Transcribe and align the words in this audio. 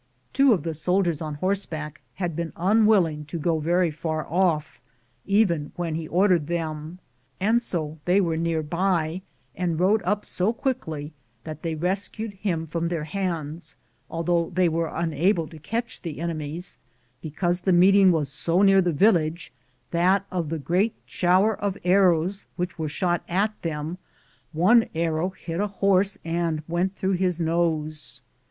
Two 0.33 0.51
of 0.51 0.63
the 0.63 0.73
soldiers 0.73 1.21
on 1.21 1.35
horseback 1.35 2.01
had 2.15 2.35
been 2.35 2.53
unwilling 2.55 3.23
to 3.25 3.37
go 3.37 3.59
very 3.59 3.91
far 3.91 4.25
off, 4.25 4.81
even 5.27 5.73
when 5.75 5.93
he 5.93 6.07
ordered 6.07 6.47
them, 6.47 6.97
and 7.39 7.61
so 7.61 7.99
they 8.05 8.19
were 8.19 8.35
near 8.35 8.63
by 8.63 9.21
and 9.55 9.79
rode 9.79 10.01
up 10.03 10.25
so 10.25 10.51
quickly 10.53 11.13
that 11.43 11.61
they 11.61 11.75
rescued 11.75 12.33
him 12.33 12.65
from 12.65 12.87
their 12.87 13.03
hands, 13.03 13.75
although 14.09 14.49
they 14.49 14.67
were 14.67 14.89
unable 14.91 15.47
to 15.47 15.59
catch 15.59 16.01
the 16.01 16.19
enemies 16.19 16.79
because 17.21 17.59
the 17.61 17.71
meeting 17.71 18.11
was 18.11 18.27
so 18.27 18.63
near 18.63 18.81
the 18.81 18.91
village 18.91 19.53
that 19.91 20.25
of 20.31 20.49
the 20.49 20.57
great 20.57 20.95
shower 21.05 21.55
of 21.55 21.77
arrows 21.83 22.47
which 22.55 22.79
were 22.79 22.89
shot 22.89 23.21
at 23.29 23.53
them 23.61 23.99
one 24.51 24.89
arrow 24.95 25.29
hit 25.29 25.59
a 25.59 25.67
horse 25.67 26.17
and 26.25 26.63
went 26.67 26.95
through 26.95 27.11
his 27.11 27.39
nose. 27.39 28.23